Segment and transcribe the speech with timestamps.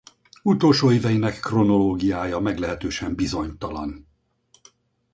[0.43, 4.07] Utolsó éveinek kronológiája meglehetősen bizonytalan.